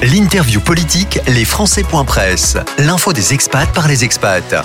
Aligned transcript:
L'interview 0.00 0.60
politique, 0.60 1.18
les 1.26 1.44
Presse. 1.44 2.56
L'info 2.78 3.12
des 3.12 3.34
expats 3.34 3.68
par 3.74 3.88
les 3.88 4.04
expats. 4.04 4.64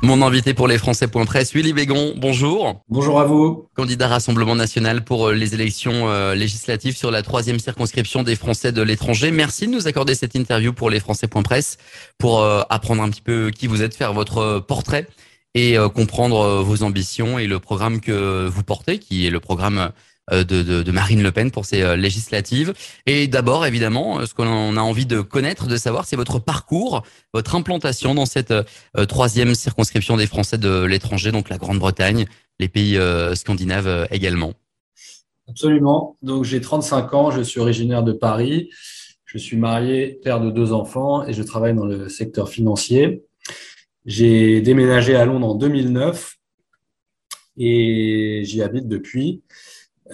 Mon 0.00 0.22
invité 0.22 0.54
pour 0.54 0.66
les 0.66 0.78
Presse, 0.78 1.52
Willy 1.52 1.74
Bégon, 1.74 2.14
bonjour. 2.16 2.82
Bonjour 2.88 3.20
à 3.20 3.26
vous. 3.26 3.68
Candidat 3.76 4.08
Rassemblement 4.08 4.54
National 4.54 5.04
pour 5.04 5.28
euh, 5.28 5.34
les 5.34 5.52
élections 5.52 6.08
euh, 6.08 6.34
législatives 6.34 6.96
sur 6.96 7.10
la 7.10 7.22
troisième 7.22 7.58
circonscription 7.58 8.22
des 8.22 8.34
Français 8.34 8.72
de 8.72 8.80
l'étranger. 8.80 9.30
Merci 9.30 9.66
de 9.66 9.72
nous 9.72 9.88
accorder 9.88 10.14
cette 10.14 10.34
interview 10.34 10.72
pour 10.72 10.88
les 10.88 11.00
Presse 11.00 11.76
pour 12.16 12.40
euh, 12.40 12.62
apprendre 12.70 13.02
un 13.02 13.10
petit 13.10 13.20
peu 13.20 13.50
qui 13.50 13.66
vous 13.66 13.82
êtes, 13.82 13.94
faire 13.94 14.14
votre 14.14 14.60
portrait 14.60 15.06
et 15.54 15.76
comprendre 15.94 16.62
vos 16.62 16.82
ambitions 16.82 17.38
et 17.38 17.46
le 17.46 17.58
programme 17.58 18.00
que 18.00 18.46
vous 18.46 18.62
portez, 18.62 18.98
qui 18.98 19.26
est 19.26 19.30
le 19.30 19.40
programme 19.40 19.90
de, 20.32 20.62
de, 20.62 20.92
Marine 20.92 21.22
Le 21.22 21.32
Pen 21.32 21.50
pour 21.50 21.64
ces 21.64 21.82
euh, 21.82 21.96
législatives. 21.96 22.72
Et 23.06 23.28
d'abord, 23.28 23.66
évidemment, 23.66 24.24
ce 24.26 24.34
qu'on 24.34 24.76
a 24.76 24.80
envie 24.80 25.06
de 25.06 25.20
connaître, 25.20 25.66
de 25.66 25.76
savoir, 25.76 26.04
c'est 26.04 26.16
votre 26.16 26.38
parcours, 26.38 27.02
votre 27.32 27.54
implantation 27.54 28.14
dans 28.14 28.26
cette 28.26 28.50
euh, 28.50 28.64
troisième 29.06 29.54
circonscription 29.54 30.16
des 30.16 30.26
Français 30.26 30.58
de 30.58 30.84
l'étranger, 30.84 31.32
donc 31.32 31.48
la 31.48 31.58
Grande-Bretagne, 31.58 32.26
les 32.58 32.68
pays 32.68 32.98
scandinaves 33.34 34.08
également. 34.10 34.54
Absolument. 35.48 36.16
Donc 36.22 36.44
j'ai 36.44 36.60
35 36.60 37.14
ans, 37.14 37.30
je 37.30 37.42
suis 37.42 37.60
originaire 37.60 38.02
de 38.02 38.12
Paris. 38.12 38.70
Je 39.26 39.38
suis 39.38 39.56
marié, 39.56 40.18
père 40.22 40.40
de 40.40 40.50
deux 40.50 40.72
enfants 40.72 41.26
et 41.26 41.32
je 41.34 41.42
travaille 41.42 41.74
dans 41.74 41.84
le 41.84 42.08
secteur 42.08 42.48
financier. 42.48 43.24
J'ai 44.06 44.60
déménagé 44.60 45.16
à 45.16 45.24
Londres 45.24 45.48
en 45.48 45.54
2009 45.56 46.36
et 47.58 48.42
j'y 48.44 48.62
habite 48.62 48.88
depuis. 48.88 49.42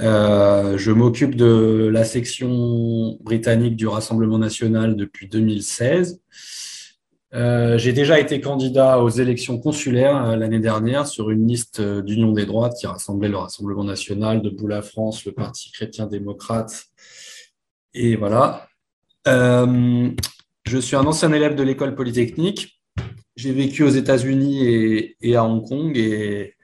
Euh, 0.00 0.78
je 0.78 0.90
m'occupe 0.90 1.34
de 1.34 1.90
la 1.92 2.04
section 2.04 3.18
britannique 3.20 3.76
du 3.76 3.86
Rassemblement 3.86 4.38
national 4.38 4.96
depuis 4.96 5.28
2016. 5.28 6.20
Euh, 7.34 7.78
j'ai 7.78 7.92
déjà 7.92 8.20
été 8.20 8.40
candidat 8.40 9.02
aux 9.02 9.08
élections 9.08 9.58
consulaires 9.58 10.22
euh, 10.24 10.36
l'année 10.36 10.58
dernière 10.58 11.06
sur 11.06 11.30
une 11.30 11.46
liste 11.48 11.80
d'Union 11.80 12.32
des 12.32 12.44
droites 12.44 12.74
qui 12.78 12.86
rassemblait 12.86 13.28
le 13.28 13.38
Rassemblement 13.38 13.84
national, 13.84 14.42
Debout 14.42 14.66
la 14.66 14.82
France, 14.82 15.24
le 15.24 15.32
Parti 15.32 15.72
chrétien-démocrate. 15.72 16.84
Et 17.94 18.16
voilà. 18.16 18.68
je 19.26 20.78
suis 20.78 20.96
un 20.96 21.04
ancien 21.04 21.32
élève 21.32 21.54
de 21.54 21.62
l'école 21.62 21.94
polytechnique. 21.94 22.80
J'ai 23.36 23.52
vécu 23.52 23.82
aux 23.82 23.90
États-Unis 23.90 24.66
et, 24.66 25.16
et, 25.22 25.36
à 25.36 25.44
Hong 25.44 25.66
Kong 25.66 25.96
et 25.96 26.54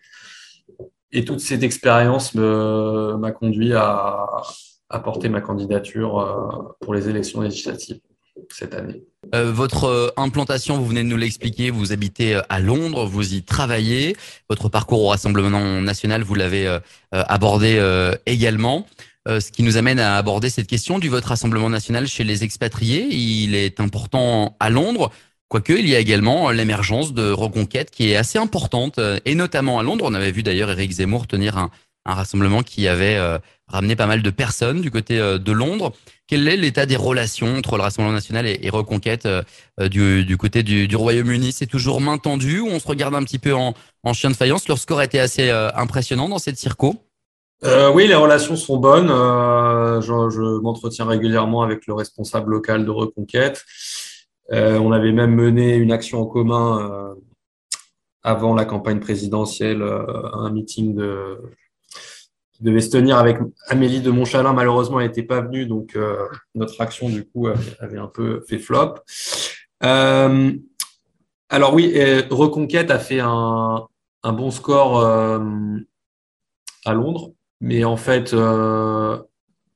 et 1.13 1.25
toute 1.25 1.41
cette 1.41 1.63
expérience 1.63 2.35
m'a 2.35 3.33
conduit 3.33 3.75
à, 3.75 4.27
à, 4.91 4.99
porter 5.01 5.29
ma 5.29 5.41
candidature 5.41 6.19
euh, 6.19 6.77
pour 6.81 6.95
les 6.95 7.09
élections 7.09 7.41
législatives 7.41 8.01
cette 8.51 8.75
année. 8.75 9.03
Euh, 9.35 9.51
votre 9.51 9.85
euh, 9.85 10.09
implantation, 10.17 10.79
vous 10.79 10.87
venez 10.87 11.03
de 11.03 11.09
nous 11.09 11.17
l'expliquer, 11.17 11.71
vous 11.71 11.93
habitez 11.93 12.41
à 12.49 12.61
Londres, 12.61 13.05
vous 13.07 13.35
y 13.35 13.43
travaillez. 13.43 14.17
Votre 14.49 14.69
parcours 14.69 15.03
au 15.03 15.09
Rassemblement 15.09 15.81
national, 15.81 16.23
vous 16.23 16.35
l'avez 16.35 16.79
abordé 17.13 17.83
également. 18.27 18.87
ce 19.27 19.51
qui 19.51 19.63
nous 19.63 19.77
amène 19.77 19.99
à 19.99 20.17
aborder 20.17 20.51
cette 20.51 20.67
question 20.67 20.99
du 20.99 21.09
vote 21.09 21.25
Rassemblement 21.25 21.69
national 21.69 22.07
chez 22.07 22.25
les 22.25 22.45
expatriés. 22.45 23.09
Il 23.11 23.55
est 23.55 23.81
important 23.81 24.57
à 24.61 24.71
Londres. 24.71 25.11
Quoique, 25.49 25.73
il 25.73 25.89
y 25.89 25.97
a 25.97 25.99
également 25.99 26.51
l'émergence 26.51 27.15
de 27.15 27.31
Reconquête 27.31 27.91
qui 27.91 28.11
est 28.11 28.17
assez 28.17 28.39
importante, 28.39 28.99
euh, 28.99 29.19
et 29.25 29.35
notamment 29.35 29.79
à 29.79 29.83
Londres. 29.83 30.05
On 30.07 30.13
avait 30.13 30.31
vu 30.31 30.43
d'ailleurs 30.43 30.71
Eric 30.71 30.93
Zemmour 30.93 31.27
tenir 31.27 31.57
un, 31.57 31.71
rassemblement 32.05 32.63
qui 32.63 32.89
avait 32.89 33.17
euh, 33.17 33.39
ramené 33.67 33.95
pas 33.95 34.07
mal 34.07 34.23
de 34.23 34.31
personnes 34.31 34.81
du 34.81 34.91
côté 34.91 35.19
euh, 35.19 35.39
de 35.39 35.53
Londres. 35.53 35.93
Quel 36.27 36.47
est 36.49 36.57
l'état 36.57 36.85
des 36.85 36.97
relations 36.97 37.57
entre 37.57 37.77
le 37.77 37.83
Rassemblement 37.83 38.15
national 38.15 38.47
et, 38.47 38.69
Reconquête 38.69 39.27
du, 39.79 40.37
côté 40.39 40.63
du, 40.63 40.95
Royaume-Uni? 40.95 41.53
C'est 41.53 41.67
toujours 41.67 42.03
main 42.03 42.19
tendue 42.19 42.61
ou 42.61 42.69
on 42.69 42.79
se 42.79 42.87
regarde 42.87 43.15
un 43.15 43.23
petit 43.23 43.39
peu 43.39 43.55
en, 43.55 43.75
chien 44.13 44.29
de 44.29 44.37
faïence? 44.37 44.69
Leur 44.69 44.77
score 44.77 44.99
a 44.99 45.05
été 45.07 45.19
assez 45.19 45.51
impressionnant 45.51 46.29
dans 46.29 46.39
cette 46.39 46.59
circo 46.59 46.97
oui, 47.93 48.07
les 48.07 48.15
relations 48.15 48.55
sont 48.55 48.77
bonnes. 48.77 49.09
je, 49.09 50.31
je 50.31 50.61
m'entretiens 50.61 51.07
régulièrement 51.07 51.63
avec 51.63 51.87
le 51.87 51.95
responsable 51.95 52.53
local 52.53 52.85
de 52.85 52.91
Reconquête. 52.91 53.65
Euh, 54.53 54.79
on 54.79 54.93
avait 54.93 55.13
même 55.13 55.35
mené 55.35 55.77
une 55.77 55.93
action 55.93 56.23
en 56.23 56.27
commun 56.27 56.91
euh, 56.91 57.15
avant 58.23 58.55
la 58.55 58.65
campagne 58.65 59.01
présidentielle, 59.01 59.83
euh, 59.83 60.33
un 60.33 60.51
meeting 60.51 60.99
qui 62.53 62.63
devait 62.63 62.81
se 62.81 62.91
tenir 62.91 63.19
avec 63.19 63.39
Amélie 63.69 64.01
de 64.01 64.11
Montchalin. 64.11 64.55
Malheureusement, 64.55 65.01
elle 65.01 65.09
n'était 65.09 65.23
pas 65.23 65.43
venue, 65.43 65.67
donc 65.67 65.97
notre 66.55 66.81
action, 66.81 67.09
du 67.09 67.27
coup, 67.27 67.47
avait, 67.47 67.99
un 67.99 68.09
peu 68.09 68.43
fait 68.49 68.59
flop. 68.59 68.95
alors 69.81 71.75
oui, 71.75 71.93
Reconquête 72.31 72.91
a 72.91 72.99
fait 72.99 73.21
un 73.21 73.87
bon 74.25 74.51
score 74.51 75.05
à 75.05 76.95
Londres, 76.95 77.33
mais 77.61 77.85
en 77.85 77.97
fait, 77.97 78.35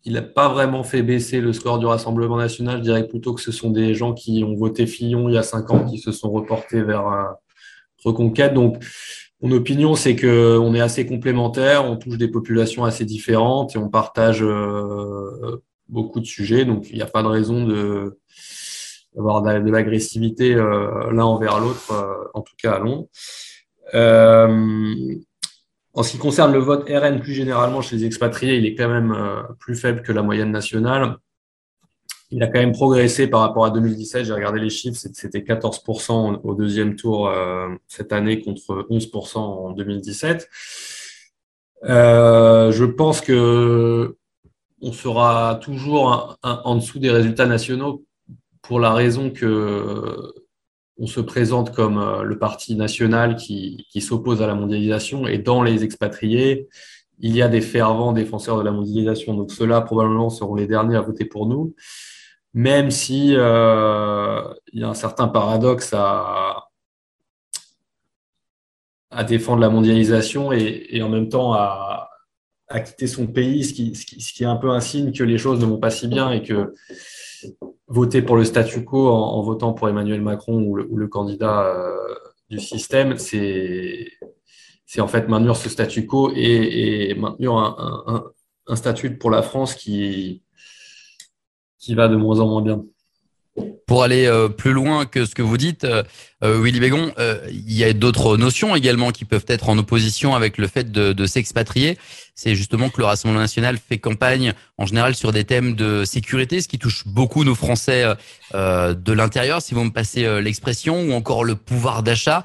il 0.04 0.14
n'a 0.14 0.22
pas 0.22 0.48
vraiment 0.48 0.82
fait 0.82 1.02
baisser 1.02 1.40
le 1.40 1.52
score 1.52 1.78
du 1.78 1.86
Rassemblement 1.86 2.36
national. 2.36 2.78
Je 2.78 2.82
dirais 2.82 3.06
plutôt 3.06 3.34
que 3.34 3.40
ce 3.40 3.52
sont 3.52 3.70
des 3.70 3.94
gens 3.94 4.14
qui 4.14 4.42
ont 4.44 4.54
voté 4.54 4.86
Fillon 4.86 5.28
il 5.28 5.34
y 5.34 5.38
a 5.38 5.42
cinq 5.42 5.70
ans 5.70 5.84
qui 5.84 5.98
se 5.98 6.12
sont 6.12 6.30
reportés 6.30 6.82
vers 6.82 7.06
euh, 7.06 7.24
Reconquête. 8.04 8.52
Donc, 8.52 8.82
mon 9.42 9.52
opinion, 9.52 9.94
c'est 9.94 10.16
qu'on 10.16 10.74
est 10.74 10.80
assez 10.80 11.06
complémentaires, 11.06 11.84
on 11.84 11.96
touche 11.96 12.18
des 12.18 12.26
populations 12.26 12.84
assez 12.84 13.04
différentes 13.04 13.76
et 13.76 13.78
on 13.78 13.88
partage 13.88 14.42
euh, 14.42 15.62
beaucoup 15.88 16.18
de 16.18 16.26
sujets. 16.26 16.64
Donc, 16.64 16.90
il 16.90 16.96
n'y 16.96 17.02
a 17.02 17.06
pas 17.06 17.22
de 17.22 17.28
raison 17.28 17.64
de 17.64 18.18
d'avoir 19.14 19.42
de 19.42 19.70
l'agressivité 19.70 20.54
euh, 20.54 21.12
l'un 21.12 21.24
envers 21.24 21.60
l'autre, 21.60 21.92
en 22.32 22.40
tout 22.40 22.54
cas 22.60 22.72
à 22.72 22.78
Londres. 22.78 23.06
En 25.94 26.02
ce 26.02 26.12
qui 26.12 26.18
concerne 26.18 26.52
le 26.52 26.58
vote 26.58 26.88
RN 26.88 27.20
plus 27.20 27.34
généralement 27.34 27.82
chez 27.82 27.96
les 27.96 28.06
expatriés, 28.06 28.56
il 28.56 28.64
est 28.64 28.74
quand 28.74 28.88
même 28.88 29.12
euh, 29.12 29.42
plus 29.58 29.76
faible 29.76 30.02
que 30.02 30.12
la 30.12 30.22
moyenne 30.22 30.50
nationale. 30.50 31.16
Il 32.30 32.42
a 32.42 32.46
quand 32.46 32.60
même 32.60 32.72
progressé 32.72 33.26
par 33.26 33.40
rapport 33.40 33.66
à 33.66 33.70
2017. 33.70 34.24
J'ai 34.24 34.32
regardé 34.32 34.58
les 34.58 34.70
chiffres, 34.70 34.98
c'était 35.12 35.40
14% 35.40 36.40
au 36.42 36.54
deuxième 36.54 36.96
tour 36.96 37.28
euh, 37.28 37.68
cette 37.88 38.12
année 38.14 38.40
contre 38.40 38.86
11% 38.90 39.36
en 39.36 39.72
2017. 39.72 40.48
Euh, 41.84 42.72
je 42.72 42.84
pense 42.86 43.20
que 43.20 44.16
on 44.80 44.92
sera 44.92 45.60
toujours 45.62 46.38
en 46.42 46.74
dessous 46.74 46.98
des 46.98 47.10
résultats 47.10 47.46
nationaux 47.46 48.04
pour 48.62 48.80
la 48.80 48.92
raison 48.92 49.30
que 49.30 50.32
on 51.02 51.06
se 51.08 51.20
présente 51.20 51.74
comme 51.74 51.98
euh, 51.98 52.22
le 52.22 52.38
parti 52.38 52.76
national 52.76 53.34
qui, 53.34 53.88
s'oppose 54.00 54.40
à 54.40 54.46
la 54.46 54.54
mondialisation 54.54 55.26
et 55.26 55.36
dans 55.36 55.64
les 55.64 55.82
expatriés, 55.82 56.68
il 57.18 57.34
y 57.34 57.42
a 57.42 57.48
des 57.48 57.60
fervents 57.60 58.12
défenseurs 58.12 58.56
de 58.56 58.62
la 58.62 58.70
mondialisation. 58.70 59.34
Donc 59.34 59.50
ceux-là, 59.50 59.80
probablement, 59.80 60.30
seront 60.30 60.54
les 60.54 60.68
derniers 60.68 60.96
à 60.96 61.00
voter 61.00 61.24
pour 61.24 61.46
nous, 61.46 61.74
même 62.54 62.92
si 62.92 63.34
euh, 63.34 64.42
il 64.72 64.80
y 64.80 64.84
a 64.84 64.88
un 64.88 64.94
certain 64.94 65.26
paradoxe 65.26 65.92
à, 65.92 66.68
défendre 69.26 69.60
la 69.60 69.68
mondialisation 69.68 70.52
et, 70.52 71.02
en 71.02 71.08
même 71.08 71.28
temps 71.28 71.52
à, 71.52 72.08
quitter 72.84 73.06
son 73.08 73.26
pays, 73.26 73.64
ce 73.64 73.74
qui, 73.74 73.94
ce 73.94 74.32
qui, 74.32 74.44
est 74.44 74.46
un 74.46 74.56
peu 74.56 74.70
un 74.70 74.80
signe 74.80 75.12
que 75.12 75.24
les 75.24 75.36
choses 75.36 75.60
ne 75.60 75.66
vont 75.66 75.78
pas 75.78 75.90
si 75.90 76.06
bien 76.06 76.30
et 76.30 76.42
que 76.42 76.72
voter 77.92 78.22
pour 78.22 78.36
le 78.36 78.44
statu 78.44 78.84
quo 78.84 79.08
en, 79.08 79.42
votant 79.42 79.74
pour 79.74 79.88
Emmanuel 79.88 80.22
Macron 80.22 80.62
ou 80.62 80.76
le, 80.76 81.08
candidat 81.08 81.66
euh, 81.66 82.14
du 82.48 82.58
système, 82.58 83.18
c'est 83.18 84.08
en 84.98 85.08
fait 85.08 85.28
maintenir 85.28 85.56
ce 85.56 85.68
statu 85.68 86.06
quo 86.06 86.32
et, 86.34 87.14
maintenir 87.14 87.54
un, 87.54 88.32
statut 88.76 89.18
pour 89.18 89.30
la 89.30 89.42
France 89.42 89.74
qui, 89.74 90.42
qui 91.78 91.94
va 91.94 92.08
de 92.08 92.16
moins 92.16 92.40
en 92.40 92.48
moins 92.48 92.62
bien. 92.62 92.82
Pour 93.86 94.02
aller 94.02 94.24
euh, 94.24 94.48
plus 94.48 94.72
loin 94.72 95.04
que 95.04 95.26
ce 95.26 95.34
que 95.34 95.42
vous 95.42 95.58
dites, 95.58 95.84
euh, 95.84 96.02
euh, 96.42 96.58
Willy 96.58 96.80
Bégon, 96.80 97.12
il 97.50 97.72
y 97.72 97.84
a 97.84 97.92
d'autres 97.92 98.38
notions 98.38 98.74
également 98.74 99.10
qui 99.10 99.26
peuvent 99.26 99.44
être 99.48 99.68
en 99.68 99.76
opposition 99.76 100.34
avec 100.34 100.56
le 100.56 100.66
fait 100.66 100.90
de, 100.90 101.26
s'expatrier. 101.26 101.98
C'est 102.34 102.54
justement 102.54 102.88
que 102.88 102.98
le 102.98 103.04
Rassemblement 103.04 103.42
national 103.42 103.76
fait 103.76 103.98
campagne 103.98 104.54
en 104.78 104.86
général 104.86 105.14
sur 105.14 105.32
des 105.32 105.44
thèmes 105.44 105.74
de 105.74 106.06
sécurité, 106.06 106.62
ce 106.62 106.68
qui 106.68 106.78
touche 106.78 107.06
beaucoup 107.06 107.44
nos 107.44 107.54
Français 107.54 108.04
de 108.54 109.12
l'intérieur, 109.12 109.60
si 109.60 109.74
vous 109.74 109.84
me 109.84 109.92
passez 109.92 110.40
l'expression, 110.40 111.02
ou 111.02 111.12
encore 111.12 111.44
le 111.44 111.54
pouvoir 111.54 112.02
d'achat, 112.02 112.44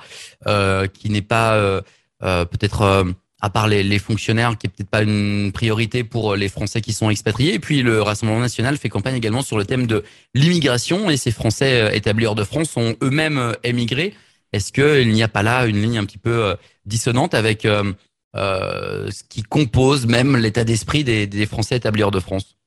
qui 0.94 1.10
n'est 1.10 1.22
pas 1.22 1.82
peut-être 2.20 3.16
à 3.40 3.50
part 3.50 3.68
les, 3.68 4.00
fonctionnaires, 4.00 4.58
qui 4.58 4.68
est 4.68 4.70
peut-être 4.70 4.90
pas 4.90 5.04
une 5.04 5.52
priorité 5.52 6.04
pour 6.04 6.36
les 6.36 6.50
Français 6.50 6.82
qui 6.82 6.92
sont 6.92 7.10
expatriés. 7.10 7.54
Et 7.54 7.60
puis 7.60 7.84
le 7.84 8.02
Rassemblement 8.02 8.40
national 8.40 8.78
fait 8.78 8.90
campagne 8.90 9.16
également 9.16 9.44
sur 9.44 9.58
le 9.58 9.66
thème 9.66 9.86
de 9.86 10.04
l'immigration 10.34 11.10
et 11.10 11.18
ces 11.18 11.32
Français 11.32 11.82
euh, 11.82 11.92
établis 11.92 12.26
hors 12.26 12.36
de 12.36 12.44
France 12.44 12.72
sont 12.72 12.96
eux-mêmes 13.04 13.38
euh, 13.38 13.54
émigrés. 13.64 14.14
Est-ce 14.54 14.72
qu'il 14.72 15.12
n'y 15.12 15.24
a 15.24 15.28
pas 15.28 15.44
là 15.44 15.66
une 15.68 15.80
ligne 15.82 15.98
un 15.98 16.06
petit 16.06 16.18
peu 16.18 16.46
euh, 16.46 16.56
dissonante 16.86 17.34
avec 17.34 17.66
euh, 17.66 17.94
ce 18.34 19.24
qui 19.30 19.44
compose 19.44 20.08
même 20.08 20.36
l'état 20.38 20.64
d'esprit 20.64 21.04
des, 21.04 21.28
des, 21.28 21.46
Français 21.46 21.76
établis 21.76 22.04
hors 22.04 22.12
de 22.12 22.20
France? 22.20 22.58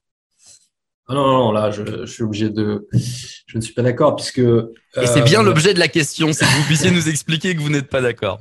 Ah 1.09 1.15
non, 1.15 1.27
non, 1.27 1.53
là, 1.53 1.73
je, 1.73 2.07
suis 2.07 2.23
obligé 2.23 2.51
de. 2.51 2.87
Je 2.93 3.57
ne 3.57 3.61
suis 3.61 3.75
pas 3.75 3.83
d'accord 3.83 4.15
puisque. 4.15 4.39
Et 4.39 5.07
c'est 5.07 5.23
bien 5.23 5.43
l'objet 5.43 5.75
de 5.75 5.81
la 5.81 5.89
question, 5.89 6.33
c'est 6.33 6.45
que 6.45 6.51
vous 6.51 6.67
puissiez 6.67 6.93
nous 6.93 7.09
expliquer 7.09 7.57
que 7.57 7.61
vous 7.61 7.71
n'êtes 7.71 7.89
pas 7.89 8.01
d'accord. 8.01 8.41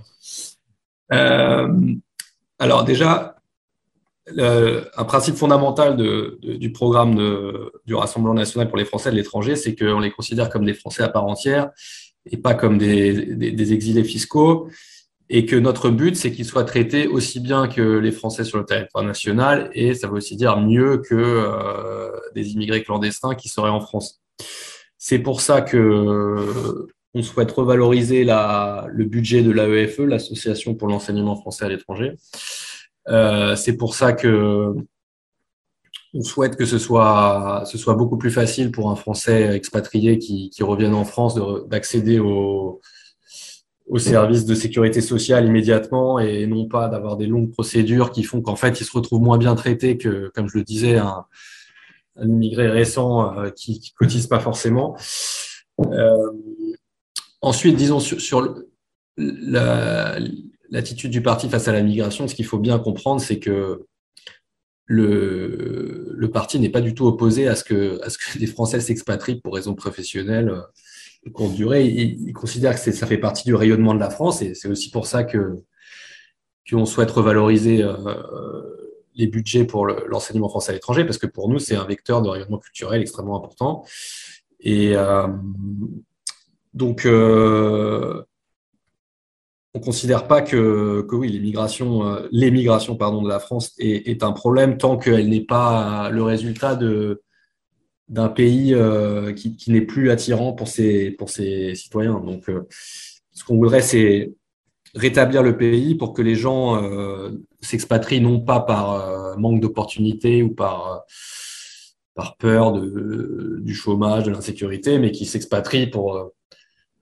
Alors 2.59 2.83
déjà, 2.83 3.35
un 4.37 5.03
principe 5.05 5.35
fondamental 5.35 5.97
du 6.41 6.71
programme 6.71 7.15
du 7.85 7.95
Rassemblement 7.95 8.35
national 8.35 8.67
pour 8.67 8.77
les 8.77 8.85
Français 8.85 9.11
de 9.11 9.15
l'étranger, 9.15 9.55
c'est 9.55 9.75
qu'on 9.75 9.99
les 9.99 10.11
considère 10.11 10.49
comme 10.49 10.65
des 10.65 10.73
Français 10.73 11.03
à 11.03 11.09
part 11.09 11.25
entière 11.25 11.71
et 12.31 12.37
pas 12.37 12.53
comme 12.53 12.77
des, 12.77 13.73
exilés 13.73 14.03
fiscaux, 14.03 14.69
et 15.29 15.45
que 15.45 15.55
notre 15.55 15.89
but, 15.89 16.15
c'est 16.15 16.31
qu'ils 16.31 16.45
soient 16.45 16.63
traités 16.63 17.07
aussi 17.07 17.39
bien 17.39 17.67
que 17.67 17.81
les 17.81 18.11
Français 18.11 18.43
sur 18.43 18.57
le 18.57 18.65
territoire 18.65 19.03
national, 19.03 19.69
et 19.73 19.93
ça 19.93 20.07
veut 20.07 20.15
aussi 20.15 20.35
dire 20.35 20.59
mieux 20.59 20.97
que 20.97 21.15
euh, 21.15 22.11
des 22.33 22.53
immigrés 22.53 22.83
clandestins 22.83 23.35
qui 23.35 23.47
seraient 23.47 23.69
en 23.69 23.79
France. 23.79 24.21
C'est 24.97 25.19
pour 25.19 25.41
ça 25.41 25.61
que 25.61 26.87
on 27.13 27.23
souhaite 27.23 27.51
revaloriser 27.51 28.23
le 28.23 29.03
budget 29.05 29.41
de 29.41 29.51
l'AEFE, 29.51 29.99
l'Association 29.99 30.75
pour 30.75 30.87
l'enseignement 30.87 31.35
français 31.35 31.65
à 31.65 31.69
l'étranger. 31.69 32.15
Euh, 33.07 33.55
c'est 33.55 33.77
pour 33.77 33.95
ça 33.95 34.13
que 34.13 34.75
on 36.13 36.21
souhaite 36.21 36.55
que 36.55 36.65
ce 36.65 36.79
soit, 36.79 37.63
ce 37.65 37.77
soit 37.77 37.93
beaucoup 37.93 38.17
plus 38.17 38.31
facile 38.31 38.71
pour 38.71 38.89
un 38.89 38.95
Français 38.95 39.55
expatrié 39.55 40.17
qui, 40.17 40.49
qui 40.49 40.63
revienne 40.63 40.95
en 40.95 41.05
France 41.05 41.39
d'accéder 41.67 42.17
au, 42.19 42.81
au 43.87 43.97
service 43.99 44.45
de 44.45 44.55
sécurité 44.55 45.01
sociale 45.01 45.45
immédiatement 45.45 46.19
et 46.19 46.47
non 46.47 46.67
pas 46.67 46.87
d'avoir 46.87 47.15
des 47.15 47.27
longues 47.27 47.51
procédures 47.51 48.11
qui 48.11 48.23
font 48.23 48.41
qu'en 48.41 48.55
fait, 48.55 48.79
il 48.81 48.85
se 48.85 48.91
retrouve 48.91 49.21
moins 49.21 49.37
bien 49.37 49.53
traité 49.53 49.97
que, 49.97 50.31
comme 50.33 50.47
je 50.49 50.57
le 50.57 50.63
disais, 50.63 50.97
un, 50.97 51.25
un 52.15 52.27
immigré 52.27 52.69
récent 52.69 53.37
euh, 53.37 53.49
qui 53.49 53.73
ne 53.73 53.97
cotise 54.05 54.27
pas 54.27 54.39
forcément. 54.39 54.95
Euh, 55.79 56.31
ensuite, 57.41 57.75
disons, 57.75 57.99
sur, 57.99 58.19
sur 58.21 58.55
la, 59.17 60.17
l'attitude 60.69 61.11
du 61.11 61.21
parti 61.21 61.49
face 61.49 61.67
à 61.67 61.73
la 61.73 61.81
migration, 61.81 62.27
ce 62.27 62.35
qu'il 62.35 62.45
faut 62.45 62.59
bien 62.59 62.79
comprendre, 62.79 63.21
c'est 63.21 63.39
que 63.39 63.85
le, 64.85 66.29
parti 66.33 66.59
n'est 66.59 66.69
pas 66.69 66.81
du 66.81 66.93
tout 66.93 67.05
opposé 67.05 67.47
à 67.47 67.55
ce 67.55 67.63
que, 67.63 67.99
à 68.03 68.47
Français 68.47 68.79
s'expatrient 68.79 69.39
pour 69.39 69.53
raisons 69.53 69.75
professionnelles 69.75 70.49
euh, 70.49 70.61
de 71.25 71.29
courte 71.29 71.53
durée. 71.53 71.85
Il, 71.85 72.33
considère 72.33 72.73
que 72.73 72.91
ça 72.91 73.07
fait 73.07 73.17
partie 73.17 73.43
du 73.43 73.55
rayonnement 73.55 73.93
de 73.93 73.99
la 73.99 74.09
France 74.09 74.41
et 74.41 74.55
c'est 74.55 74.67
aussi 74.67 74.89
pour 74.89 75.07
ça 75.07 75.23
que 75.23 75.59
qu'on 76.69 76.85
souhaite 76.85 77.09
revaloriser 77.09 77.81
euh, 77.81 77.95
les 79.15 79.25
budgets 79.25 79.65
pour 79.65 79.87
l'enseignement 79.87 80.49
français 80.49 80.71
à 80.71 80.73
l'étranger, 80.73 81.03
parce 81.03 81.17
que 81.17 81.25
pour 81.25 81.49
nous, 81.49 81.57
c'est 81.57 81.75
un 81.75 81.85
vecteur 81.85 82.21
de 82.21 82.29
rayonnement 82.29 82.59
culturel 82.59 83.01
extrêmement 83.01 83.35
important. 83.35 83.83
Et 84.59 84.95
euh, 84.95 85.27
donc, 86.73 87.05
euh, 87.05 88.23
on 89.73 89.79
considère 89.79 90.27
pas 90.27 90.41
que, 90.41 91.05
oui, 91.11 91.35
euh, 91.35 92.27
l'émigration 92.31 92.95
pardon 92.95 93.21
de 93.21 93.29
la 93.29 93.39
France 93.39 93.73
est, 93.79 94.23
un 94.23 94.31
problème 94.31 94.77
tant 94.77 94.97
qu'elle 94.97 95.29
n'est 95.29 95.45
pas 95.45 96.09
le 96.09 96.23
résultat 96.23 96.77
d'un 98.07 98.29
pays 98.29 98.73
euh, 98.73 99.33
qui, 99.33 99.71
n'est 99.71 99.81
plus 99.81 100.11
attirant 100.11 100.53
pour 100.53 100.67
ses 100.67 101.15
citoyens. 101.75 102.19
Donc, 102.19 102.49
ce 103.31 103.43
qu'on 103.43 103.57
voudrait, 103.57 103.81
c'est 103.81 104.33
rétablir 104.95 105.43
le 105.43 105.57
pays 105.57 105.95
pour 105.95 106.13
que 106.13 106.21
les 106.21 106.35
gens 106.35 106.81
s'expatrient 107.61 108.21
non 108.21 108.39
pas 108.39 108.59
par 108.59 109.37
manque 109.37 109.61
d'opportunités 109.61 110.43
ou 110.43 110.53
par 110.53 111.03
par 112.15 112.35
peur 112.35 112.73
du 112.73 113.73
chômage, 113.73 114.25
de 114.25 114.31
l'insécurité, 114.31 114.99
mais 114.99 115.11
qui 115.11 115.25
s'expatrient 115.25 115.87
pour 115.87 116.33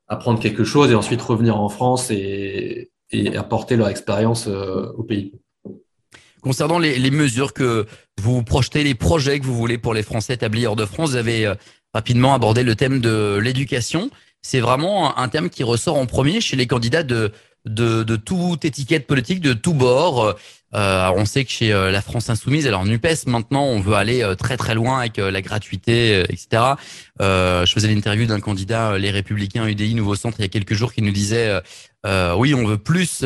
apprendre 0.08 0.40
quelque 0.40 0.64
chose 0.64 0.92
et 0.92 0.96
ensuite 0.96 1.22
revenir 1.22 1.60
en 1.60 1.70
France 1.70 2.12
et, 2.12 2.92
apporter 3.38 3.78
leur 3.78 3.88
expérience 3.88 4.48
euh, 4.48 4.92
au 4.98 5.04
pays. 5.04 5.32
Concernant 6.42 6.78
les, 6.78 7.12
mesures 7.12 7.54
que 7.54 7.86
vous 8.22 8.44
projetez, 8.44 8.84
les 8.84 8.96
projets 8.96 9.40
que 9.40 9.46
vous 9.46 9.56
voulez 9.56 9.78
pour 9.78 9.94
les 9.94 10.04
Français 10.04 10.34
établis 10.34 10.66
hors 10.66 10.76
de 10.76 10.86
France, 10.86 11.12
vous 11.12 11.16
avez 11.16 11.46
euh, 11.46 11.56
rapidement 11.94 12.34
abordé 12.34 12.64
le 12.64 12.76
thème 12.76 13.00
de 13.00 13.40
l'éducation. 13.42 14.12
C'est 14.42 14.60
vraiment 14.60 15.18
un 15.18 15.30
thème 15.30 15.50
qui 15.50 15.64
ressort 15.64 15.96
en 15.96 16.06
premier 16.06 16.42
chez 16.42 16.58
les 16.58 16.68
candidats 16.68 17.04
de, 17.04 17.32
de, 17.68 18.04
de 18.04 18.16
toute 18.16 18.66
étiquette 18.66 19.08
politique, 19.08 19.42
de 19.42 19.54
tout 19.54 19.74
bord. 19.74 20.36
Euh, 20.76 21.10
on 21.16 21.26
sait 21.26 21.46
que 21.46 21.52
chez 21.52 21.72
euh, 21.72 21.92
la 21.92 22.02
France 22.02 22.30
insoumise, 22.30 22.68
alors 22.68 22.86
Nupes, 22.86 23.26
maintenant, 23.26 23.64
on 23.64 23.80
veut 23.80 23.94
aller 23.94 24.22
euh, 24.22 24.36
très 24.36 24.58
très 24.58 24.76
loin 24.76 25.00
avec 25.00 25.18
la 25.18 25.42
gratuité, 25.42 26.24
etc. 26.30 26.76
je 27.20 27.72
faisais 27.74 27.88
l'interview 27.88 28.26
d'un 28.26 28.40
candidat, 28.40 28.98
les 28.98 29.12
Républicains 29.12 29.66
UDI 29.66 29.96
Nouveau 29.96 30.16
Centre, 30.16 30.38
il 30.40 30.44
y 30.44 30.46
a 30.46 30.50
quelques 30.50 30.74
jours, 30.74 30.94
qui 30.94 31.02
nous 31.02 31.12
disait 31.12 31.60
oui, 32.38 32.54
on 32.54 32.66
veut 32.66 32.78
plus 32.78 33.24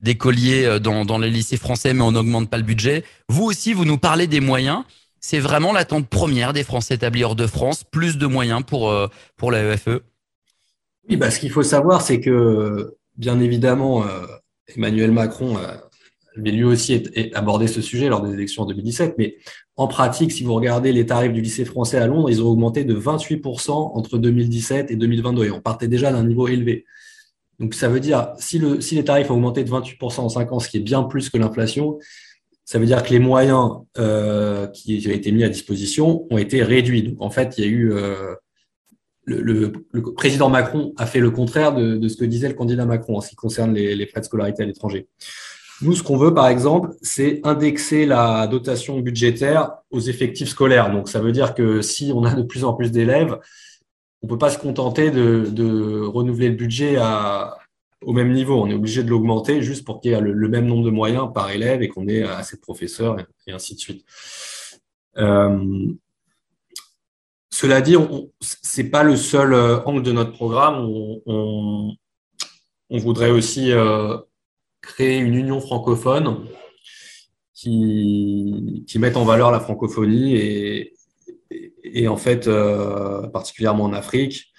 d'écoliers 0.00 0.78
dans, 0.80 1.04
dans 1.04 1.18
les 1.18 1.30
lycées 1.30 1.56
français, 1.56 1.94
mais 1.94 2.02
on 2.02 2.12
n'augmente 2.12 2.50
pas 2.50 2.58
le 2.58 2.64
budget. 2.64 3.04
Vous 3.28 3.44
aussi, 3.44 3.72
vous 3.72 3.84
nous 3.84 3.98
parlez 3.98 4.26
des 4.26 4.40
moyens. 4.40 4.82
C'est 5.20 5.38
vraiment 5.38 5.72
l'attente 5.72 6.08
première 6.08 6.52
des 6.52 6.64
Français 6.64 6.94
établis 6.94 7.24
hors 7.24 7.36
de 7.36 7.46
France, 7.46 7.84
plus 7.84 8.18
de 8.18 8.26
moyens 8.26 8.62
pour 8.66 8.92
pour 9.36 9.52
la 9.52 9.62
EFE. 9.62 10.02
Oui, 11.08 11.16
bah, 11.16 11.30
ce 11.30 11.38
qu'il 11.40 11.50
faut 11.50 11.62
savoir, 11.62 12.02
c'est 12.02 12.20
que 12.20 12.94
bien 13.16 13.40
évidemment, 13.40 14.04
Emmanuel 14.66 15.10
Macron 15.10 15.56
mais 16.36 16.50
lui 16.50 16.64
aussi 16.64 17.02
abordé 17.34 17.66
ce 17.66 17.80
sujet 17.80 18.08
lors 18.08 18.22
des 18.22 18.32
élections 18.32 18.62
en 18.62 18.66
2017. 18.66 19.14
Mais 19.18 19.36
en 19.76 19.86
pratique, 19.86 20.32
si 20.32 20.44
vous 20.44 20.54
regardez 20.54 20.92
les 20.92 21.06
tarifs 21.06 21.32
du 21.32 21.40
lycée 21.40 21.64
français 21.64 21.98
à 21.98 22.06
Londres, 22.06 22.30
ils 22.30 22.42
ont 22.42 22.48
augmenté 22.48 22.84
de 22.84 22.94
28% 22.94 23.70
entre 23.70 24.18
2017 24.18 24.90
et 24.90 24.96
2022. 24.96 25.44
Et 25.44 25.50
on 25.50 25.60
partait 25.60 25.88
déjà 25.88 26.12
d'un 26.12 26.24
niveau 26.24 26.48
élevé. 26.48 26.84
Donc 27.58 27.74
ça 27.74 27.88
veut 27.88 28.00
dire, 28.00 28.32
si, 28.38 28.58
le, 28.58 28.80
si 28.80 28.94
les 28.94 29.04
tarifs 29.04 29.30
ont 29.30 29.34
augmenté 29.34 29.62
de 29.62 29.70
28% 29.70 30.20
en 30.20 30.28
5 30.28 30.52
ans, 30.52 30.58
ce 30.58 30.68
qui 30.68 30.78
est 30.78 30.80
bien 30.80 31.02
plus 31.02 31.30
que 31.30 31.38
l'inflation, 31.38 31.98
ça 32.64 32.78
veut 32.78 32.86
dire 32.86 33.02
que 33.02 33.10
les 33.10 33.18
moyens 33.18 33.70
euh, 33.98 34.66
qui 34.68 35.04
ont 35.06 35.10
été 35.10 35.32
mis 35.32 35.44
à 35.44 35.48
disposition 35.48 36.26
ont 36.30 36.38
été 36.38 36.62
réduits. 36.62 37.02
Donc 37.02 37.20
en 37.20 37.30
fait, 37.30 37.58
il 37.58 37.64
y 37.64 37.66
a 37.66 37.70
eu... 37.70 37.92
Euh, 37.92 38.34
le, 39.24 39.72
président 40.16 40.48
Macron 40.48 40.92
a 40.96 41.06
fait 41.06 41.20
le 41.20 41.30
contraire 41.30 41.74
de, 41.74 42.08
ce 42.08 42.16
que 42.16 42.24
disait 42.24 42.48
le 42.48 42.54
candidat 42.54 42.86
Macron 42.86 43.16
en 43.16 43.20
ce 43.20 43.28
qui 43.30 43.36
concerne 43.36 43.72
les, 43.74 43.94
les 43.94 44.06
frais 44.06 44.20
de 44.20 44.26
scolarité 44.26 44.62
à 44.62 44.66
l'étranger. 44.66 45.06
Nous, 45.82 45.96
ce 45.96 46.02
qu'on 46.04 46.16
veut, 46.16 46.32
par 46.32 46.46
exemple, 46.46 46.90
c'est 47.02 47.40
indexer 47.42 48.06
la 48.06 48.46
dotation 48.46 49.00
budgétaire 49.00 49.72
aux 49.90 49.98
effectifs 49.98 50.48
scolaires. 50.48 50.92
Donc, 50.92 51.08
ça 51.08 51.18
veut 51.18 51.32
dire 51.32 51.54
que 51.54 51.82
si 51.82 52.12
on 52.14 52.24
a 52.24 52.34
de 52.34 52.42
plus 52.42 52.64
en 52.64 52.72
plus 52.72 52.92
d'élèves, 52.92 53.36
on 54.22 54.26
ne 54.26 54.28
peut 54.28 54.38
pas 54.38 54.50
se 54.50 54.58
contenter 54.58 55.10
de, 55.10 56.06
renouveler 56.06 56.50
le 56.50 56.54
budget 56.54 56.98
au 58.02 58.12
même 58.12 58.32
niveau. 58.32 58.62
On 58.62 58.68
est 58.68 58.74
obligé 58.74 59.02
de 59.02 59.10
l'augmenter 59.10 59.60
juste 59.62 59.84
pour 59.84 60.00
qu'il 60.00 60.12
y 60.12 60.14
ait 60.14 60.20
le, 60.20 60.48
même 60.48 60.66
nombre 60.66 60.84
de 60.84 60.90
moyens 60.90 61.32
par 61.34 61.50
élève 61.50 61.82
et 61.82 61.88
qu'on 61.88 62.06
ait 62.06 62.22
assez 62.22 62.56
de 62.56 62.60
professeurs 62.60 63.16
et, 63.48 63.52
ainsi 63.52 63.74
de 63.74 63.80
suite. 63.80 64.04
Euh, 65.18 65.58
cela 67.52 67.82
dit, 67.82 67.96
ce 68.40 68.80
n'est 68.80 68.88
pas 68.88 69.02
le 69.02 69.14
seul 69.14 69.52
euh, 69.52 69.82
angle 69.84 70.02
de 70.02 70.10
notre 70.10 70.32
programme. 70.32 70.88
On, 71.26 71.94
voudrait 72.90 73.30
aussi 73.30 73.72
euh, 73.72 74.16
créer 74.80 75.18
une 75.18 75.34
union 75.34 75.60
francophone 75.60 76.46
qui, 77.54 78.84
mette 78.96 79.16
en 79.16 79.24
valeur 79.24 79.50
la 79.50 79.60
francophonie 79.60 80.34
et, 81.84 82.08
en 82.08 82.16
fait, 82.16 82.48
euh, 82.48 83.28
particulièrement 83.28 83.84
en 83.84 83.92
Afrique. 83.92 84.52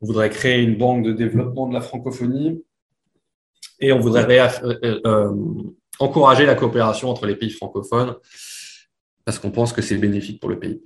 On 0.00 0.06
voudrait 0.06 0.30
créer 0.30 0.62
une 0.62 0.76
banque 0.76 1.04
de 1.04 1.12
développement 1.12 1.68
de 1.68 1.74
la 1.74 1.82
francophonie 1.82 2.64
et 3.78 3.92
on 3.92 4.00
voudrait 4.00 4.48
encourager 5.98 6.46
la 6.46 6.54
coopération 6.54 7.10
entre 7.10 7.26
les 7.26 7.36
pays 7.36 7.50
francophones 7.50 8.16
parce 9.24 9.38
qu'on 9.38 9.50
pense 9.50 9.72
que 9.72 9.82
c'est 9.82 9.98
bénéfique 9.98 10.40
pour 10.40 10.48
le 10.48 10.58
pays. 10.58 10.82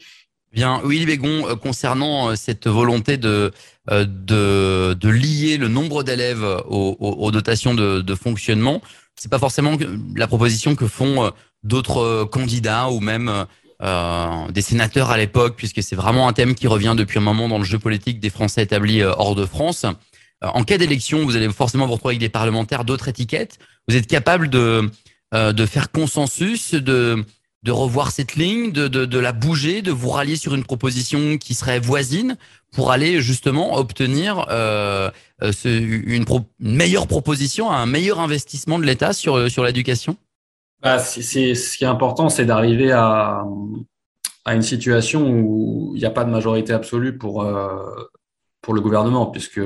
Bien, 0.57 0.81
Willy 0.83 1.05
Bégon, 1.05 1.47
euh, 1.47 1.55
concernant 1.55 2.31
euh, 2.31 2.35
cette 2.35 2.67
volonté 2.67 3.19
de, 3.19 3.53
euh, 3.91 4.07
de, 4.07 4.95
de 4.95 5.09
lier 5.11 5.59
le 5.59 5.69
nombre 5.69 6.03
d'élèves 6.03 6.43
aux, 6.67 6.97
aux, 6.99 7.31
dotations 7.31 7.75
de, 7.75 8.01
de 8.01 8.15
fonctionnement, 8.15 8.81
c'est 9.17 9.31
pas 9.31 9.39
forcément 9.39 9.77
la 10.17 10.27
proposition 10.27 10.75
que 10.75 10.87
font 10.87 11.31
d'autres 11.63 12.25
candidats 12.25 12.89
ou 12.89 13.01
même 13.01 13.45
euh, 13.83 14.51
des 14.51 14.63
sénateurs 14.63 15.11
à 15.11 15.19
l'époque, 15.19 15.57
puisque 15.59 15.83
c'est 15.83 15.97
vraiment 15.97 16.27
un 16.27 16.33
thème 16.33 16.55
qui 16.55 16.67
revient 16.69 16.95
depuis 16.97 17.19
un 17.19 17.23
moment 17.23 17.49
dans 17.49 17.59
le 17.59 17.65
jeu 17.65 17.79
politique 17.79 18.19
des 18.19 18.31
Français 18.31 18.63
établis 18.63 19.03
hors 19.03 19.35
de 19.35 19.45
France. 19.45 19.85
En 20.43 20.65
cas 20.65 20.79
d'élection, 20.79 21.25
vous 21.25 21.37
allez 21.37 21.51
forcément 21.51 21.87
vous 21.87 21.95
retrouver 21.95 22.13
avec 22.13 22.21
des 22.21 22.29
parlementaires 22.31 22.85
d'autres 22.85 23.09
étiquettes. 23.09 23.59
Vous 23.89 23.97
êtes 23.97 24.07
capable 24.07 24.49
de, 24.49 24.91
de 25.33 25.67
faire 25.67 25.91
consensus, 25.91 26.75
de 26.75 27.25
de 27.67 27.73
revoir 27.73 28.13
cette 28.13 28.37
ligne, 28.37 28.71
de, 28.71 28.87
de, 28.87 29.19
la 29.19 29.33
bouger, 29.33 29.83
de 29.83 29.91
vous 29.91 30.11
rallier 30.11 30.37
sur 30.37 30.55
une 30.55 30.63
proposition 30.63 31.37
qui 31.37 31.53
serait 31.53 31.81
voisine 31.81 32.37
pour 32.73 32.93
aller 32.93 33.21
justement 33.21 33.75
obtenir 33.75 34.47
euh, 34.51 35.11
euh 35.43 35.53
une, 35.65 36.25
meilleure 36.61 37.09
proposition, 37.09 37.71
un 37.73 37.87
meilleur 37.87 38.21
investissement 38.21 38.79
de 38.79 38.85
l'État 38.85 39.13
sur, 39.13 39.51
sur 39.51 39.65
l'éducation? 39.65 40.17
Bah, 40.81 41.01
c'est, 41.01 41.55
Ce 41.57 41.77
qui 41.77 41.83
est 41.83 41.89
important, 41.89 42.29
c'est 42.29 42.45
d'arriver 42.47 42.93
à, 42.93 43.45
à 44.45 44.55
une 44.55 44.63
situation 44.63 45.29
où 45.29 45.93
il 45.97 45.99
n'y 45.99 46.07
a 46.07 46.11
pas 46.11 46.25
de 46.25 46.31
majorité 46.31 46.73
absolue 46.73 47.19
pour, 47.19 47.45
pour 48.63 48.75
le 48.75 48.81
gouvernement, 48.81 49.27
puisque 49.27 49.61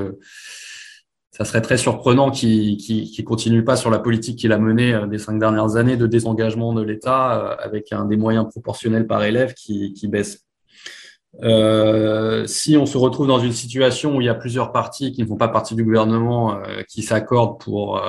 ça 1.41 1.45
serait 1.45 1.61
très 1.61 1.77
surprenant 1.77 2.29
qu'il 2.29 2.77
ne 2.77 3.23
continue 3.23 3.63
pas 3.63 3.75
sur 3.75 3.89
la 3.89 3.97
politique 3.97 4.37
qu'il 4.37 4.51
a 4.51 4.59
menée 4.59 4.99
des 5.09 5.17
cinq 5.17 5.39
dernières 5.39 5.75
années 5.75 5.97
de 5.97 6.05
désengagement 6.05 6.71
de 6.71 6.83
l'État 6.83 7.53
avec 7.53 7.91
un 7.91 8.05
des 8.05 8.15
moyens 8.15 8.47
proportionnels 8.47 9.07
par 9.07 9.23
élève 9.23 9.55
qui, 9.55 9.93
qui 9.93 10.07
baisse 10.07 10.45
euh, 11.41 12.45
si 12.45 12.77
on 12.77 12.85
se 12.85 12.95
retrouve 12.95 13.27
dans 13.27 13.39
une 13.39 13.53
situation 13.53 14.15
où 14.15 14.21
il 14.21 14.25
y 14.25 14.29
a 14.29 14.35
plusieurs 14.35 14.71
partis 14.71 15.13
qui 15.13 15.23
ne 15.23 15.27
font 15.27 15.37
pas 15.37 15.47
partie 15.47 15.73
du 15.73 15.83
gouvernement 15.83 16.57
euh, 16.57 16.83
qui 16.87 17.01
s'accordent 17.01 17.59
pour 17.59 17.97
euh, 17.97 18.01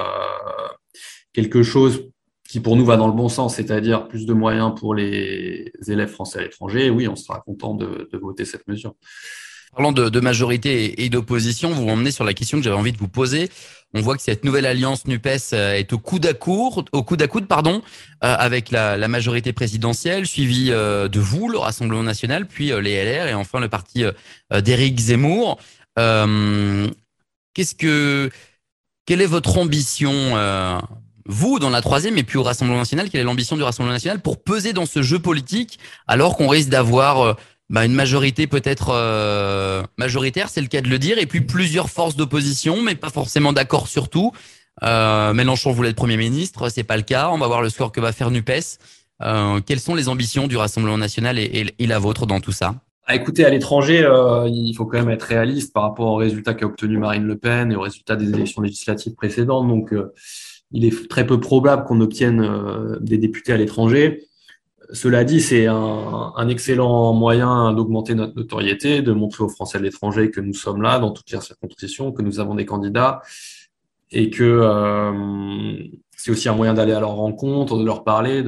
quelque 1.33 1.63
chose 1.63 2.11
qui 2.47 2.61
pour 2.61 2.77
nous 2.77 2.85
va 2.85 2.99
dans 2.99 3.07
le 3.07 3.15
bon 3.15 3.31
sens, 3.31 3.55
c'est-à-dire 3.57 4.09
plus 4.09 4.27
de 4.27 4.35
moyens 4.35 4.75
pour 4.79 4.95
les 4.95 5.73
élèves 5.89 6.11
français 6.11 6.41
à 6.41 6.43
l'étranger, 6.43 6.91
oui, 6.91 7.09
on 7.09 7.17
sera 7.17 7.41
content 7.41 7.73
de 7.73 8.07
voter 8.21 8.45
cette 8.45 8.69
mesure. 8.69 8.95
Parlant 9.75 9.93
de, 9.93 10.21
majorité 10.21 11.03
et 11.03 11.09
d'opposition, 11.09 11.71
vous 11.71 11.87
m'emmenez 11.87 12.11
sur 12.11 12.25
la 12.25 12.35
question 12.35 12.59
que 12.59 12.65
j'avais 12.65 12.77
envie 12.77 12.93
de 12.93 12.99
vous 12.99 13.09
poser. 13.09 13.49
On 13.95 14.03
voit 14.03 14.17
que 14.17 14.23
cette 14.23 14.45
nouvelle 14.45 14.67
alliance 14.67 15.07
Nupes 15.07 15.27
euh, 15.55 15.73
est 15.73 15.95
au 15.95 15.99
coude 15.99 16.27
à 16.27 16.35
coude, 16.35 16.91
au 16.93 17.03
coude 17.03 17.23
à 17.23 17.27
coude, 17.27 17.47
pardon, 17.47 17.81
euh, 18.23 18.37
avec 18.39 18.71
la, 18.71 18.99
la, 18.99 19.09
majorité 19.09 19.55
présidentielle, 19.55 20.27
suivie 20.27 20.71
euh, 20.71 21.09
de 21.09 21.21
vous, 21.21 21.49
le 21.49 21.57
Rassemblement 21.57 22.03
national, 22.03 22.47
puis 22.47 22.71
les 22.83 23.03
LR 23.03 23.29
et 23.29 23.35
enfin 23.35 23.61
le 23.61 23.71
parti 23.71 24.05
d'Éric 24.51 24.99
Zemmour. 24.99 25.59
Qu'est-ce 25.97 27.75
que, 27.75 28.31
quelle 29.07 29.23
est 29.23 29.27
votre 29.27 29.57
ambition, 29.57 30.83
vous, 31.25 31.59
dans 31.59 31.71
la 31.71 31.81
troisième, 31.81 32.19
et 32.19 32.25
puis 32.25 32.37
au 32.37 32.43
Rassemblement 32.43 32.81
national, 32.81 33.09
quelle 33.09 33.23
est 33.23 33.25
l'ambition 33.25 33.57
du 33.57 33.63
Rassemblement 33.63 33.95
national 33.95 34.21
pour 34.21 34.43
peser 34.43 34.75
dans 34.75 34.87
ce 34.87 35.01
jeu 35.01 35.19
politique, 35.19 35.79
alors 36.07 36.37
qu'on 36.37 36.49
risque 36.49 36.69
d'avoir 36.69 37.37
bah, 37.73 37.85
une 37.85 37.95
majorité 37.95 38.47
peut-être 38.47 38.91
euh, 38.91 39.83
majoritaire, 39.97 40.49
c'est 40.49 40.61
le 40.61 40.69
cas 40.69 40.83
de 40.83 40.89
le 40.89 40.99
dire, 40.99 41.19
et 41.19 41.27
puis 41.27 41.41
plusieurs 41.41 41.91
forces 41.91 42.15
d'opposition, 42.15 42.83
mais 42.83 42.95
pas 42.95 43.11
forcément 43.11 43.53
d'accord 43.53 43.89
sur 43.89 44.09
tout. 44.09 44.31
Euh, 44.83 45.33
Mélenchon 45.33 45.73
voulait 45.73 45.91
être 45.91 45.97
Premier 45.97 46.17
ministre, 46.17 46.69
c'est 46.69 46.85
pas 46.85 46.97
le 46.97 47.03
cas. 47.03 47.31
On 47.31 47.39
va 47.39 47.47
voir 47.47 47.63
le 47.63 47.71
score 47.71 47.91
que 47.91 48.01
va 48.01 48.13
faire 48.13 48.31
Nupes. 48.31 48.79
Euh, 49.23 49.61
quelles 49.65 49.81
sont 49.81 49.95
les 49.95 50.09
ambitions 50.09 50.47
du 50.47 50.57
Rassemblement 50.57 50.99
national 50.99 51.39
et, 51.39 51.75
la 51.79 51.99
vôtre 51.99 52.27
dans 52.27 52.41
tout 52.41 52.53
ça? 52.53 52.75
À 53.07 53.17
écoutez, 53.17 53.45
à 53.45 53.51
l'étranger, 53.51 54.05
euh, 54.05 54.49
il 54.49 54.75
faut 54.75 54.87
quand 54.87 54.99
même 54.99 55.11
être 55.11 55.25
réaliste 55.25 55.73
par 55.73 55.83
rapport 55.83 56.07
aux 56.07 56.17
résultats 56.17 56.55
qu'a 56.55 56.67
obtenu 56.67 56.99
Marine 56.99 57.25
Le 57.25 57.37
Pen 57.37 57.73
et 57.73 57.77
aux 57.77 57.81
résultats 57.81 58.17
des 58.17 58.29
élections 58.31 58.63
législatives 58.63 59.15
précédentes. 59.15 59.67
Donc, 59.67 59.93
euh, 59.93 60.13
il 60.71 60.85
est 60.85 61.09
très 61.09 61.27
peu 61.27 61.41
probable 61.41 61.85
qu'on 61.85 62.01
obtienne 62.01 62.41
euh, 62.41 62.99
des 63.01 63.19
députés 63.19 63.53
à 63.53 63.57
l'étranger. 63.57 64.23
Cela 64.93 65.25
dit, 65.25 65.41
c'est 65.41 65.67
un, 65.67 66.49
excellent 66.49 67.15
moyen 67.15 67.73
d'augmenter 67.73 68.15
notre 68.15 68.35
notoriété, 68.37 69.01
de 69.01 69.13
montrer 69.13 69.43
aux 69.43 69.49
Français 69.49 69.79
de 69.79 69.85
l'étranger 69.85 70.31
que 70.31 70.41
nous 70.41 70.53
sommes 70.53 70.83
là 70.83 70.99
dans 70.99 71.11
toutes 71.13 71.31
les 71.31 71.41
circonscriptions, 71.41 72.13
que 72.13 72.21
nous 72.21 72.41
avons 72.41 72.55
des 72.55 72.67
candidats 72.67 73.23
et 74.11 74.29
que 74.29 74.45
euh, 74.45 75.79
c'est 76.15 76.31
aussi 76.31 76.51
un 76.51 76.55
moyen 76.55 76.75
d'aller 76.75 76.93
à 76.93 77.01
leur 77.01 77.13
rencontre, 77.13 77.79
de 77.79 77.85
leur 77.85 78.05
parler, 78.05 78.45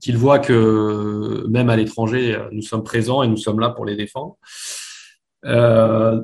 qu'ils 0.00 0.16
voient 0.16 0.38
que 0.38 1.44
même 1.48 1.70
à 1.70 1.76
l'étranger, 1.76 2.38
nous 2.52 2.62
sommes 2.62 2.84
présents 2.84 3.24
et 3.24 3.28
nous 3.28 3.36
sommes 3.36 3.58
là 3.58 3.70
pour 3.70 3.84
les 3.84 3.96
défendre. 3.96 4.36
Euh, 5.44 6.22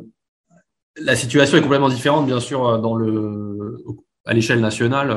la 0.97 1.16
situation 1.16 1.59
est 1.59 1.62
complètement 1.62 1.88
différente, 1.88 2.26
bien 2.26 2.38
sûr, 2.40 2.68
à 4.25 4.32
l'échelle 4.32 4.61
nationale. 4.61 5.11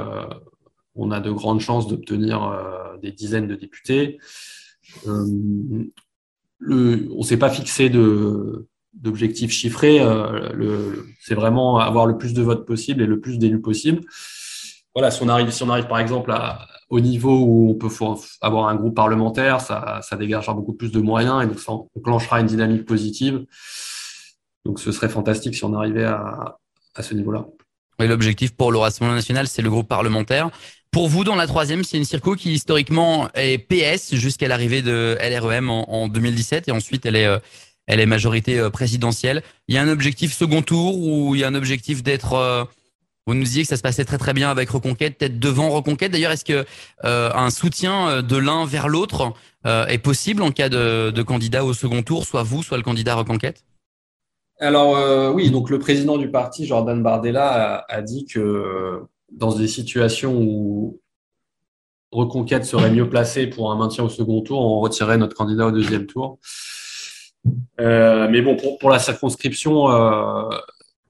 Euh, 0.95 1.01
on 1.01 1.11
a 1.11 1.19
de 1.19 1.31
grandes 1.31 1.61
chances 1.61 1.87
d'obtenir 1.87 2.51
des 3.01 3.11
dizaines 3.11 3.47
de 3.47 3.55
députés. 3.55 4.17
Euh, 5.07 5.91
on 6.67 7.17
ne 7.17 7.23
s'est 7.23 7.37
pas 7.37 7.49
fixé 7.49 7.89
de, 7.89 8.67
d'objectifs 8.93 9.51
chiffrés. 9.51 9.99
Euh, 9.99 10.95
c'est 11.21 11.35
vraiment 11.35 11.79
avoir 11.79 12.05
le 12.05 12.17
plus 12.17 12.33
de 12.33 12.41
votes 12.41 12.65
possible 12.65 13.01
et 13.01 13.05
le 13.05 13.19
plus 13.19 13.37
d'élus 13.37 13.61
possible. 13.61 14.01
Voilà, 14.93 15.11
si 15.11 15.21
on 15.23 15.29
arrive, 15.29 15.51
si 15.51 15.63
on 15.63 15.69
arrive 15.69 15.87
par 15.87 15.99
exemple 15.99 16.33
au 16.89 16.99
niveau 17.01 17.39
où 17.39 17.71
on 17.71 17.75
peut 17.75 17.89
avoir 18.41 18.69
un 18.69 18.75
groupe 18.75 18.95
parlementaire, 18.95 19.59
ça, 19.59 20.01
dégagera 20.17 20.53
beaucoup 20.53 20.73
plus 20.73 20.91
de 20.91 21.01
moyens 21.01 21.43
et 21.43 21.47
donc 21.47 21.59
ça 21.59 21.73
enclenchera 21.73 22.39
une 22.39 22.47
dynamique 22.47 22.85
positive. 22.85 23.45
Donc 24.63 24.79
ce 24.79 24.91
serait 24.91 25.09
fantastique 25.09 25.55
si 25.55 25.65
on 25.65 25.73
arrivait 25.73 26.05
à 26.05 26.57
ce 27.01 27.13
niveau-là. 27.13 27.45
Oui, 27.99 28.07
l'objectif 28.07 28.51
pour 28.51 28.71
le 28.71 28.77
Rassemblement 28.77 29.15
national, 29.15 29.47
c'est 29.47 29.61
le 29.61 29.69
groupe 29.69 29.87
parlementaire. 29.87 30.49
Pour 30.91 31.09
vous, 31.09 31.23
dans 31.23 31.35
la 31.35 31.47
troisième, 31.47 31.83
c'est 31.83 31.97
une 31.97 32.05
circo 32.05 32.35
qui 32.35 32.53
historiquement 32.53 33.29
est 33.33 33.57
PS 33.57 34.15
jusqu'à 34.15 34.47
l'arrivée 34.47 34.81
de 34.81 35.17
LREM 35.21 35.69
en, 35.69 36.07
2017 36.07 36.69
et 36.69 36.71
ensuite 36.71 37.05
elle 37.05 37.17
est, 37.17 37.25
euh, 37.25 37.37
elle 37.85 37.99
est 37.99 38.05
majorité 38.05 38.59
euh, 38.59 38.69
présidentielle. 38.69 39.43
Il 39.67 39.75
y 39.75 39.77
a 39.77 39.81
un 39.81 39.89
objectif 39.89 40.33
second 40.33 40.61
tour 40.61 40.97
ou 40.97 41.35
il 41.35 41.41
y 41.41 41.43
a 41.43 41.47
un 41.47 41.53
objectif 41.55 42.01
d'être 42.01 42.33
euh, 42.33 42.63
vous 43.27 43.33
nous 43.33 43.43
disiez 43.43 43.63
que 43.63 43.67
ça 43.67 43.75
se 43.75 43.81
passait 43.81 44.05
très 44.05 44.17
très 44.17 44.33
bien 44.33 44.49
avec 44.49 44.69
Reconquête, 44.69 45.17
peut-être 45.17 45.39
devant 45.39 45.69
Reconquête. 45.71 46.11
D'ailleurs, 46.11 46.31
est-ce 46.31 46.45
que 46.45 46.63
un 47.03 47.49
soutien 47.49 48.21
de 48.21 48.37
l'un 48.37 48.65
vers 48.67 48.87
l'autre 48.87 49.33
est 49.65 49.97
possible 49.97 50.43
en 50.43 50.51
cas 50.51 50.69
de, 50.69 51.09
de, 51.09 51.23
candidat 51.23 51.65
au 51.65 51.73
second 51.73 52.03
tour, 52.03 52.23
soit 52.23 52.43
vous, 52.43 52.61
soit 52.61 52.77
le 52.77 52.83
candidat 52.83 53.15
Reconquête? 53.15 53.63
Alors 54.59 55.33
oui, 55.33 55.51
donc 55.51 55.69
le 55.69 55.79
président 55.79 56.17
du 56.17 56.31
parti, 56.31 56.65
Jordan 56.65 57.03
Bardella, 57.03 57.85
a 57.89 58.01
dit 58.01 58.25
que 58.25 59.01
dans 59.31 59.53
des 59.53 59.67
situations 59.67 60.39
où 60.41 60.99
Reconquête 62.15 62.63
serait 62.63 62.91
mieux 62.91 63.09
placée 63.09 63.47
pour 63.47 63.71
un 63.71 63.75
maintien 63.75 64.05
au 64.05 64.09
second 64.09 64.41
tour, 64.41 64.61
on 64.61 64.79
retirerait 64.79 65.17
notre 65.17 65.35
candidat 65.35 65.67
au 65.67 65.71
deuxième 65.71 66.05
tour. 66.05 66.39
Euh, 67.81 68.29
mais 68.29 68.41
bon, 68.41 68.55
pour, 68.79 68.89
la 68.89 68.99
circonscription, 68.99 69.91
euh, 69.91 70.49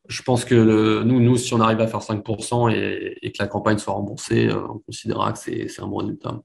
je 0.08 0.24
pense 0.24 0.46
que 0.46 1.04
nous, 1.04 1.20
nous, 1.20 1.38
si 1.38 1.54
on 1.54 1.62
arrive 1.62 1.80
à 1.82 1.88
faire 1.88 2.00
5% 2.00 2.72
et, 2.72 3.32
que 3.32 3.38
la 3.40 3.48
campagne 3.48 3.78
soit 3.78 3.94
remboursée, 3.94 4.48
euh, 4.48 4.68
on 4.68 4.80
considérera 4.80 5.32
que 5.32 5.38
c'est 5.38 5.80
un 5.80 5.88
bon 5.88 5.98
résultat. 5.98 6.42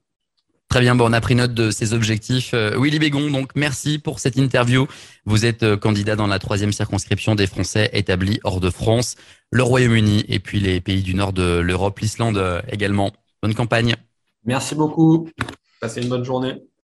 Très 0.70 0.78
bien, 0.78 0.94
bon, 0.94 1.10
on 1.10 1.12
a 1.12 1.20
pris 1.20 1.34
note 1.34 1.52
de 1.52 1.72
ces 1.72 1.94
objectifs. 1.94 2.54
Euh, 2.54 2.78
Willy 2.78 3.00
Bégon, 3.00 3.28
donc 3.28 3.50
merci 3.56 3.98
pour 3.98 4.20
cette 4.20 4.36
interview. 4.36 4.86
Vous 5.24 5.44
êtes 5.44 5.64
euh, 5.64 5.76
candidat 5.76 6.14
dans 6.14 6.28
la 6.28 6.38
troisième 6.38 6.72
circonscription 6.72 7.34
des 7.34 7.48
Français 7.48 7.90
établis 7.92 8.38
hors 8.44 8.60
de 8.60 8.70
France, 8.70 9.16
le 9.50 9.64
Royaume-Uni 9.64 10.24
et 10.28 10.38
puis 10.38 10.60
les 10.60 10.80
pays 10.80 11.02
du 11.02 11.16
nord 11.16 11.32
de 11.32 11.58
l'Europe, 11.58 11.98
l'Islande 11.98 12.38
euh, 12.38 12.62
également. 12.68 13.10
Bonne 13.42 13.54
campagne. 13.54 13.96
Merci 14.44 14.76
beaucoup. 14.76 15.28
Passez 15.80 16.02
une 16.02 16.08
bonne 16.08 16.24
journée. 16.24 16.54